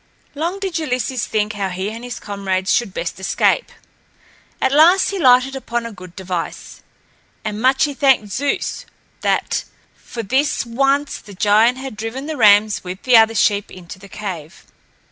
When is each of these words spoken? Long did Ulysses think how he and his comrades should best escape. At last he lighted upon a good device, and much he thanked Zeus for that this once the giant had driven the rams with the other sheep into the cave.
Long 0.33 0.59
did 0.59 0.79
Ulysses 0.79 1.27
think 1.27 1.53
how 1.53 1.69
he 1.69 1.91
and 1.91 2.03
his 2.03 2.19
comrades 2.19 2.73
should 2.73 2.91
best 2.91 3.19
escape. 3.19 3.71
At 4.59 4.71
last 4.71 5.11
he 5.11 5.19
lighted 5.19 5.55
upon 5.55 5.85
a 5.85 5.91
good 5.91 6.15
device, 6.15 6.81
and 7.45 7.61
much 7.61 7.83
he 7.83 7.93
thanked 7.93 8.31
Zeus 8.31 8.87
for 9.19 9.27
that 9.27 9.63
this 10.15 10.65
once 10.65 11.19
the 11.19 11.35
giant 11.35 11.77
had 11.77 11.95
driven 11.95 12.25
the 12.25 12.35
rams 12.35 12.83
with 12.83 13.03
the 13.03 13.15
other 13.15 13.35
sheep 13.35 13.69
into 13.69 13.99
the 13.99 14.09
cave. 14.09 14.65